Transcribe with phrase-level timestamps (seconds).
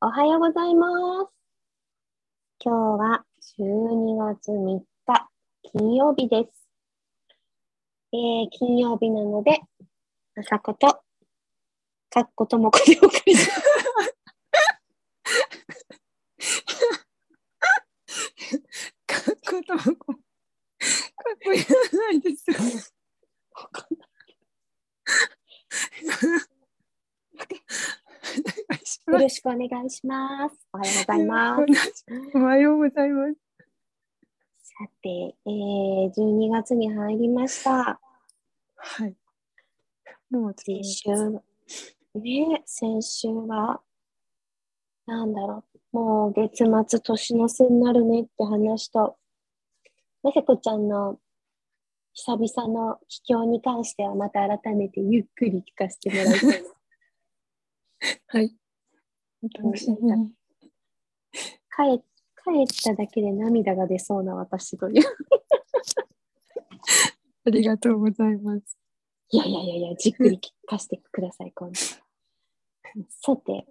[0.00, 0.86] おはようございま
[1.26, 1.32] す。
[2.64, 3.24] 今日は
[3.58, 5.28] 12月3日、
[5.72, 6.68] 金曜日です。
[8.12, 9.60] えー、金曜日なので、
[10.36, 11.02] 朝子と、
[12.10, 13.74] かっこともこでお送りします。
[19.06, 20.14] かっこともこ。
[20.14, 20.18] か
[21.34, 21.64] っこいら
[21.98, 22.44] ないです
[29.12, 30.68] よろしくお願いします。
[30.70, 32.06] おはようございます。
[32.34, 33.34] おはようございます。
[34.60, 37.98] さて、えー、12月に入りました。
[38.76, 39.16] はい。
[40.28, 41.08] もう先週、
[42.16, 43.80] ね、先週は、
[45.06, 49.16] なんだろう、もう月末年の瀬になるねって話と、
[50.22, 51.18] まさこちゃんの
[52.12, 56.68] 久々の帰郷に関してはまた改めてゆっくり聞かせてもらいたいな。
[58.28, 58.54] はい。
[61.70, 62.02] 帰
[62.44, 65.02] 帰っただけで涙が出そうな私という。
[67.46, 68.78] ありがとうございます。
[69.30, 71.74] いやいやいやいや、じっくり聞かせてください、今度。
[73.10, 73.66] さて、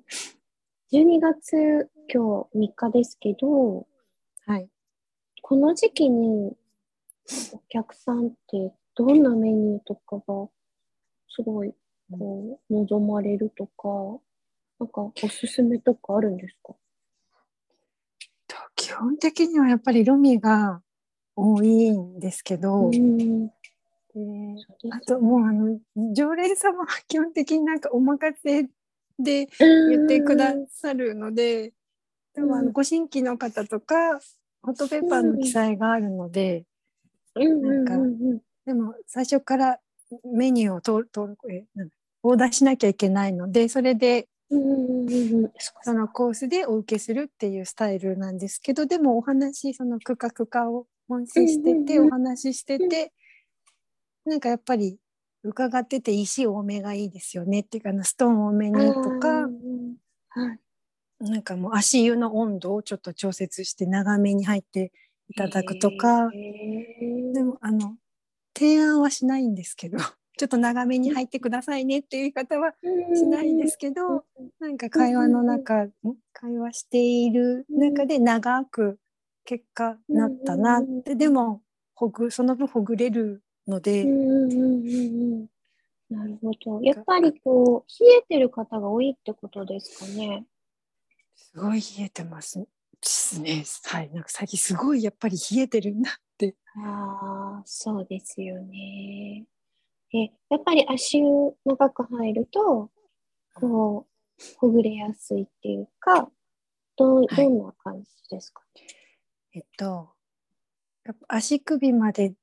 [0.91, 3.87] 12月今日3日ですけど、
[4.45, 4.69] はい。
[5.41, 6.55] この時期に
[7.53, 10.49] お客さんってどんなメニューとかが
[11.29, 11.73] すごい
[12.11, 14.21] こう望まれるとか、
[14.79, 16.73] なんかおすすめとかあるんですか？
[18.47, 20.81] と基本的にはやっぱりロミが
[21.35, 23.47] 多いんですけど、ん。
[23.47, 23.53] で
[24.91, 25.79] あともうあの
[26.13, 28.63] 常連様は基本的になんかお任せ
[29.19, 31.73] で言ってくださるので、
[32.33, 32.65] でもあうん。
[32.67, 34.19] のご新規の方とか
[34.61, 36.65] ホットペッパーの記載があるので、
[37.35, 38.01] うんうんなんかうん。
[38.01, 39.79] うんでも最初から
[40.25, 44.36] メニューを登登録えなんだオーダーしなきゃいけないのでそれでうんうんうんうん
[45.81, 53.13] そのコースでお受けするっていうスタイルなんですけどでもお話その区画化を音声してて、お話ししてて、
[54.25, 54.97] なんかやっぱり
[55.43, 59.47] 伺ってて石多めがいいですよねっていうかストーン多めにとか。
[61.19, 64.91] なんかもう足湯の温度をちょっと調節して長めに入って
[65.29, 67.95] いただくとか、でもあの
[68.55, 69.97] 提案はしないんですけど
[70.37, 72.73] ちょっと長めに入ってくださいねっていう言い方は
[73.15, 74.23] しないんですけど、
[74.59, 75.91] なんか会話の中、ん
[76.33, 78.99] 会話している中で長く
[79.45, 81.61] 結果なったなって、でも
[81.95, 84.05] ほぐその分ほぐれるので、
[86.09, 86.81] なるほど。
[86.83, 90.45] やっぱりこう、冷えてる方が多いってことですかね。
[91.35, 92.59] すごい冷えてます。
[92.59, 92.67] で
[93.01, 93.65] すね。
[93.85, 96.55] はい、なんか最近すごいやっぱり冷えてるんだって。
[96.77, 99.45] ああ、そうですよね。
[100.13, 101.25] え、やっぱり足湯
[101.65, 102.89] 長く入ると、
[103.53, 106.29] こう、ほぐれやすいっていうか、
[106.95, 108.63] どどんな感じですか？
[109.53, 110.09] えっと
[111.05, 112.33] やっぱ足首まで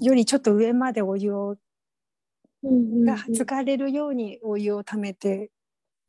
[0.00, 1.56] よりちょっと上までお湯を
[2.62, 5.50] が疲れるようにお湯をためて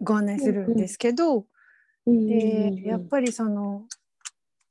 [0.01, 1.45] ご案内するんですけど、
[2.05, 3.87] でやっぱりその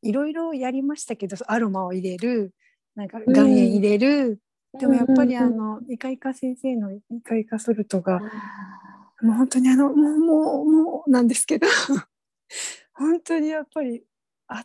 [0.03, 2.54] いろいろやりましたけどアロマを入れる
[2.94, 4.41] なんか岩塩入れる、
[4.78, 11.66] でもやっぱりあのイカイカ先生のイカイカソルトがあもう本当にあのもうもうもうなんですけど。
[12.92, 14.04] 本当にやっぱり
[14.47, 14.62] あっ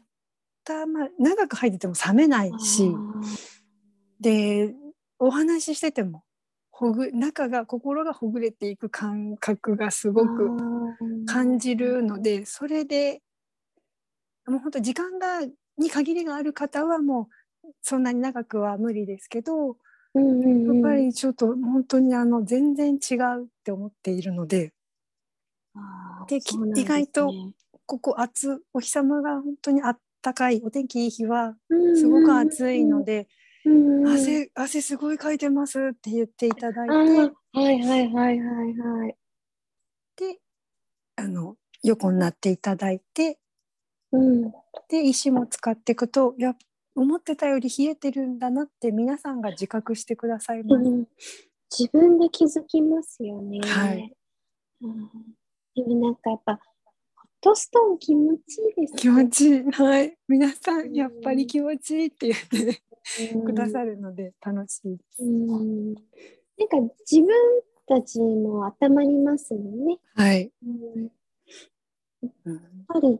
[0.66, 2.60] たま長く入ってても冷めないー。
[2.60, 2.92] し
[4.20, 4.76] で
[5.20, 6.24] お話ししてても
[6.70, 10.50] ほぐ中が心がほぐれていく感覚がすごく
[11.26, 13.22] 感じるのでそれで
[14.46, 15.40] もう本当時間が
[15.78, 17.30] に限りがある方はも
[17.64, 19.78] うそんなに長くは無理ですけど
[20.16, 20.76] うんうんうん。
[20.84, 24.74] やっぱりちょっと本当にあの全然違うって思っているので。
[26.28, 26.82] でね。
[26.82, 27.32] 意外と
[27.86, 31.56] ここ暑お日様が本当にあったかいお天気いい日は
[31.96, 33.28] すごく暑いので
[33.66, 34.08] うんうん。
[34.08, 36.96] 汗汗すごいかいてますって言っていただいて。
[36.96, 39.16] はいはいはいはいはい。
[40.16, 40.40] で
[41.18, 43.38] あの横になっていただいて。
[44.12, 44.52] うん。
[44.90, 46.58] で石も使っていくとやっ
[46.96, 50.90] 思ってたより冷えてるんだなって皆さんが自覚してくださいます。
[50.90, 51.06] うん
[51.78, 53.60] 自分で気づきますよね。
[53.64, 54.14] はい
[54.82, 55.10] うん
[55.76, 56.60] でもなんかやっぱ、ホ
[57.26, 59.64] ットストーン気持ちいいですね気持ちいい。
[59.72, 60.18] はい。
[60.28, 62.40] 皆さん、やっぱり気持ちいいって言っ
[62.72, 65.24] てくださるので楽しいです。
[65.24, 65.94] うんうん
[66.58, 67.28] なんか自分
[67.88, 69.98] たちも頭にますもんね。
[70.16, 70.52] はい。
[70.66, 70.70] う
[71.00, 71.04] ん
[72.22, 73.20] やっうんぱり、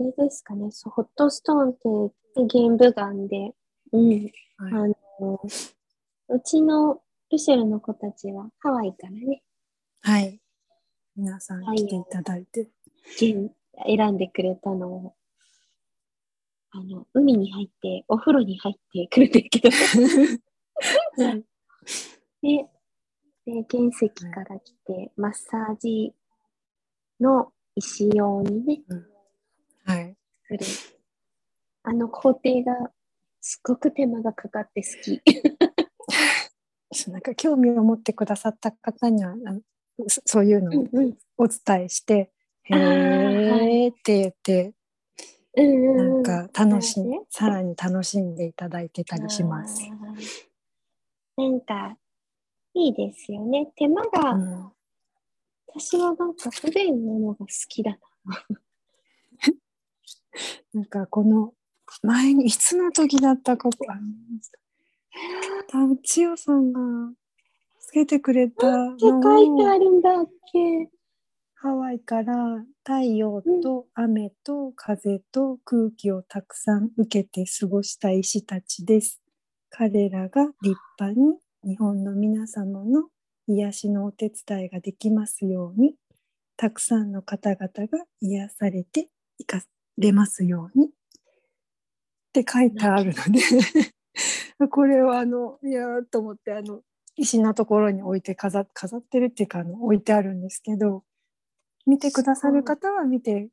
[0.00, 3.54] れですかね、そうホットストーンって玄武岩で、
[3.92, 5.40] うん、はいあの、
[6.28, 7.00] うちの
[7.30, 9.42] ルシェルの子たちはハワイからね、
[10.02, 10.28] はい。
[10.28, 10.40] う
[11.16, 12.68] 皆さん来ていただいて。
[13.86, 15.14] 選んでくれたのを、
[16.70, 19.70] あの、海に入って、お風呂に入ってくるんだけど。
[22.42, 22.68] で、
[23.46, 26.14] で、原石から来て、マッサージ
[27.20, 29.13] の石用にね、はい。
[30.58, 30.94] 作る。
[31.82, 32.90] あの工程が
[33.40, 35.20] すごく手間がかかって好き。
[36.92, 39.60] そうなんか興味を持ってくださった方にはあの
[40.06, 42.30] そそういうのをうんお伝えして
[42.64, 44.74] 「へあーーって言って
[45.56, 49.82] うんなんか楽しんさらに楽しんでいただいてたりします。
[51.36, 51.98] なんか、
[52.74, 53.72] いいですよね。
[53.74, 54.72] 手間が、うん
[55.76, 58.46] 私はなんか不便なのが好きだな。
[60.74, 61.54] なんかこの
[62.02, 64.00] 前にいつの時だったかあの
[65.68, 67.12] 多分千代さんが
[67.78, 70.90] つけてくれたのって書いてあをるんだっけ？
[71.54, 79.22] ハワイから太陽と雨と風と空気をたくさん受けて過ごした石たちです。
[79.70, 83.08] 彼らが立派に日本の皆様の
[83.46, 85.94] 癒しのお手伝いができますように、
[86.56, 89.08] たくさんの方々が癒されて
[89.38, 89.62] いか
[89.98, 90.90] れますようにっ
[92.32, 93.96] て書いてあるので、
[94.68, 96.82] これはあの、いやーと思ってあの、
[97.16, 101.04] 石のところに置いて飾飾ってるっていうかあの置いてあるんですけど、
[101.86, 103.48] 見てくださる方は見て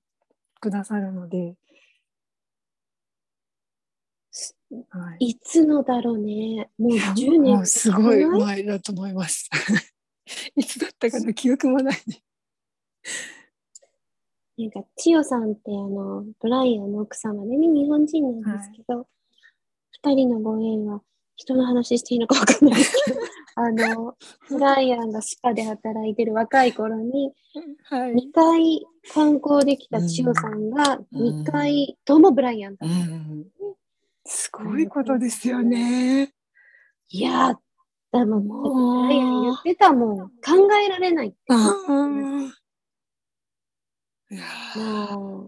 [0.60, 1.56] くださるので、
[4.90, 6.70] はい、いつのだろうね。
[6.78, 7.56] もう10年。
[7.56, 9.50] もうすごい前だと思います。
[10.56, 12.24] いつだったかな記憶もないね。
[14.62, 19.08] なんか、千代さんってあの、ブライアンの奥様でね、日本人なんですけど、
[19.92, 21.02] 二、人のご縁は
[21.36, 23.20] 人の話していいのかわかんないですけど、
[23.56, 24.16] あの、
[24.50, 27.34] ブライアンがスパで働いてる若い頃に、
[27.84, 28.14] はい。
[28.14, 32.98] 2回観光できた千代さんが、うん2回ともブライアンだうった。
[33.16, 33.46] ん、
[34.26, 36.34] すごいことですよね。
[37.10, 37.58] いやー、
[38.14, 40.18] でももうブライアン言ってたもん。
[40.30, 40.34] 考
[40.86, 41.38] えられないって。
[44.32, 45.48] あーいやーまあ、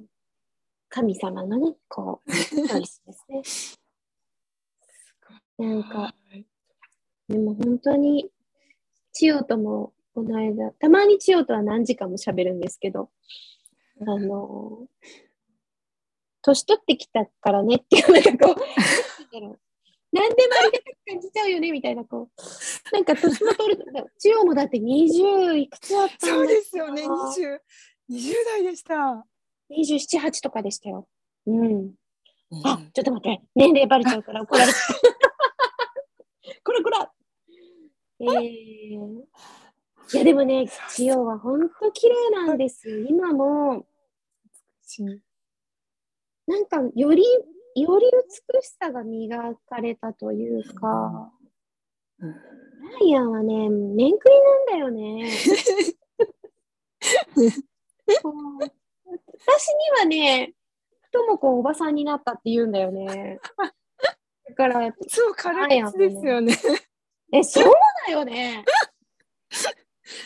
[0.90, 3.78] 神様のね、こう、チョイスですね。
[5.58, 6.46] なんか、はい
[7.30, 8.30] でも本当に、
[9.14, 13.10] 千代とも、この間、たまに千代とは何時間も喋るんですけど、
[14.02, 14.88] あの、
[16.42, 18.56] 年取ってきたからねっていう、なんかこう、
[20.12, 27.04] 何でもありがたく感じちゃうよね、みたいな、こう、なんか年も取ると、千代もだって20いくつだったんだそうですよね。
[27.04, 27.60] あ20、
[28.10, 29.26] 20代でした。
[29.72, 31.08] 27、8とかでしたよ。
[31.46, 31.94] うん。
[32.64, 34.78] あうん、ちょっと待って、年齢バレちゃうから怒られた。
[36.64, 37.12] こらこら
[38.20, 39.24] えー、
[40.14, 43.00] いやでもね、千代は本当綺麗なんですよ。
[43.00, 43.86] 今も、
[46.48, 47.24] なんかより、
[47.76, 48.06] より
[48.56, 51.34] 美しさが磨かれたというか、
[52.20, 52.36] うん
[52.84, 55.32] ライアンはね、面食いなんだよね。
[58.08, 60.54] 私にはね、
[61.12, 63.40] ともこおばさんになったって言うんだよね。
[64.50, 66.58] だから、そう、辛口ですよね。
[67.32, 67.74] え、そう
[68.08, 68.64] だよね。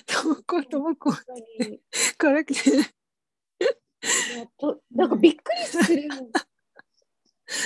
[0.06, 1.24] ともこともこ、本
[1.60, 1.80] 当に
[2.18, 2.70] 辛口。
[2.70, 2.80] い
[4.38, 6.08] やとなんかびっくりする。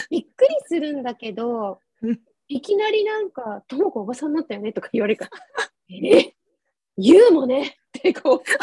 [0.10, 6.34] びっくりするんだけどうん、いきなりなんか、ともこおばさんになったよねとか言われるから、え
[6.98, 8.58] 言うもねってこう、そ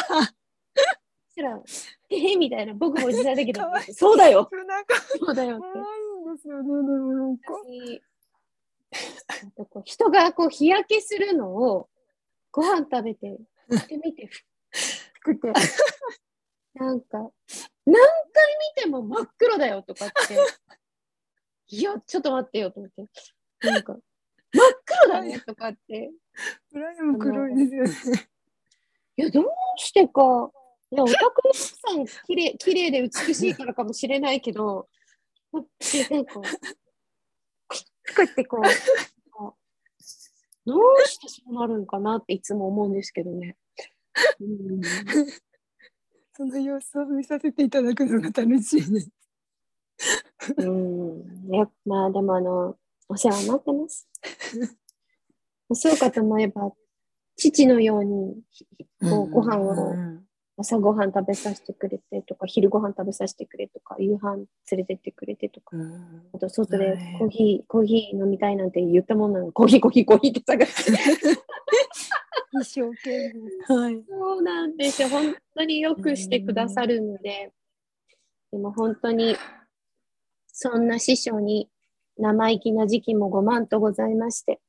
[1.39, 1.63] したら、
[2.11, 3.63] えー、みたいな、僕もおじさんだけど
[3.95, 5.67] そうだよ、なんか、そうだよって。
[5.73, 6.69] 可愛いんですよね。
[6.69, 7.53] でもなんか。
[9.55, 11.91] こう人がこう日焼けするのを
[12.51, 13.39] ご飯食べて、
[13.71, 14.29] してみて、
[15.21, 15.53] ふって、
[16.75, 18.03] なんか、何回
[18.77, 20.39] 見ても真っ黒だよとかって、
[21.69, 23.05] いや、ちょっと待ってよと思って、
[23.69, 24.03] なんか、真っ
[25.05, 26.11] 黒だねとかって、
[26.73, 28.29] ブライアンも黒いですよね。
[29.19, 29.45] いや、どう
[29.77, 30.51] してか、
[30.91, 34.89] いや、オタクの奥さん、きれい、綺麗で美しいからかもしれないけど、
[35.53, 36.43] なんか、こ
[38.19, 38.63] うってこう、
[40.65, 43.57] どうしてそうなるんかなっていつも思うんですけどね。
[44.41, 44.81] うん、
[46.33, 49.11] その様子を見させていただくのが楽しいです。
[50.57, 52.77] うん、やまあでもあの、
[53.09, 54.09] お世話になってます。
[55.73, 56.73] そうかと思えば、
[57.37, 58.43] 父のように
[59.01, 60.28] こうご飯をうん
[60.61, 70.93] 朝ごはん食べさせてくれてとか、昼ごはん食べさせてくれとか、夕飯連れてってくれてとか、うんあと外でコーヒー、コーヒー飲みたいなんて言ったもんなの、コーヒー、コーヒー、コーヒーって探して。
[72.61, 73.33] 一生懸
[73.69, 73.75] 命。
[73.77, 74.05] はい。
[74.09, 75.09] そうなんですよ。
[75.09, 77.53] 本当によくしてくださるので、
[78.51, 79.37] でも本当に、
[80.49, 81.69] そんな師匠に
[82.17, 84.61] 生意気な時期もごまんとございまして、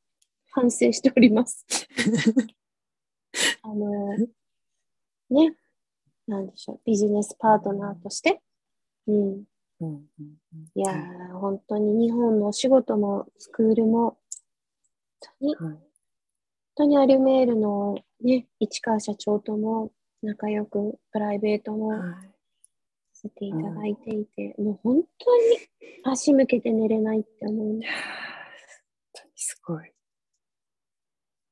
[0.52, 1.66] 反省しております。
[3.64, 4.18] あの、
[5.30, 5.56] ね、
[6.30, 8.42] なんでしょう、ビジネスパートナーとして、
[9.08, 9.44] うん、うん
[9.82, 10.04] うん
[10.76, 14.18] いやー、本当に日本のお仕事もスクールも、
[15.40, 15.90] 本当に、はい
[16.76, 22.30] 本当にアルメールのね、市川社長とも仲良くプライベートもはい
[23.12, 25.58] させていただいていて、もう本当に
[26.06, 27.88] 足向けて寝れないって思います。
[29.26, 29.92] にすごい。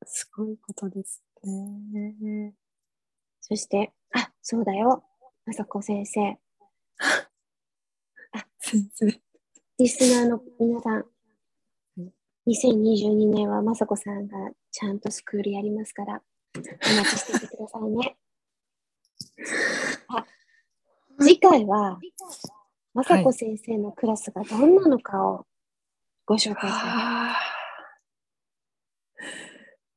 [0.05, 2.53] すごいことですね。
[3.41, 5.03] そして、あ、そうだよ、
[5.45, 6.37] まさこ先生。
[8.59, 9.21] 先生。
[9.77, 11.05] リスナーの皆さん、
[12.47, 14.37] 2022年はまさこさんが
[14.71, 16.23] ちゃんとスクールやりますから、
[16.55, 16.69] お待
[17.09, 18.17] ちしていてくださいね。
[20.07, 20.25] あ
[21.19, 21.99] 次回は、
[22.93, 25.45] まさこ先生のクラスがどんなのかを
[26.25, 26.89] ご紹介したい。
[26.89, 29.23] あー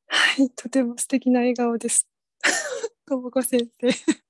[0.08, 2.08] はい、とても素敵な笑顔です。
[3.06, 4.29] ともこ先生。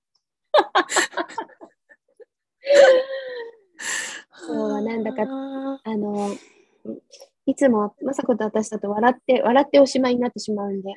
[4.47, 6.31] 今日はなんだかああの、
[7.47, 10.91] いつもまさこと私だと笑って、笑っておしまいになってしまうんで、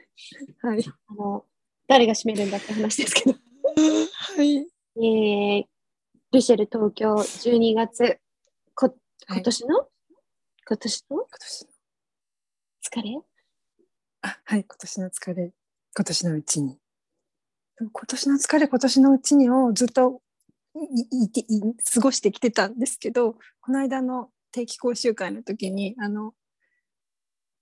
[0.63, 0.85] ーはい。
[1.07, 1.45] あの、
[1.87, 3.35] 誰が締めるんだって話ですけど。
[3.35, 4.67] はい。
[4.95, 5.63] えー、
[6.31, 8.19] ルシェル東京12月、
[8.75, 8.87] こ
[9.27, 9.87] はい今年の、
[10.67, 11.17] 今年の？
[11.17, 11.69] 今年の
[12.83, 13.21] 疲れ？
[14.21, 15.53] あはい、今年の疲れ、
[15.95, 16.77] 今年のうちに。
[17.79, 20.21] 今年の疲れ、今年のうちにをずっと
[21.11, 21.61] いいてい
[21.93, 26.33] 過ごしてきてたんですけど、この間の定期講習会の時に、あの、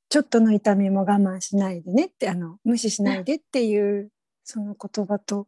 [0.09, 4.11] ちょっとの痛みも我慢しないでねって、あの、無視しないでっていう、
[4.43, 5.47] その言葉と、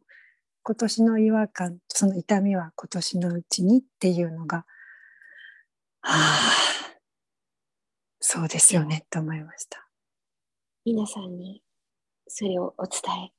[0.62, 4.64] 今年の違和感、その痛みは今年のうちにっていうのが、
[6.00, 6.52] はあ、
[8.20, 9.86] そうですよねって思いました。
[10.86, 11.62] 皆さんに
[12.26, 13.32] それをお伝え、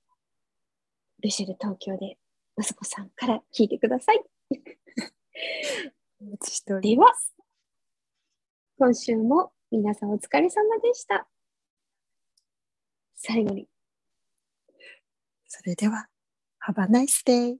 [1.25, 2.17] ルシェル東京で
[2.55, 4.23] まさこさんから聞いてください。
[6.81, 7.13] では、
[8.77, 11.27] 今週も皆さんお疲れ様でした。
[13.15, 13.67] 最後に、
[15.47, 15.59] す。
[15.59, 16.07] それでは、
[16.67, 17.57] Have a nice day!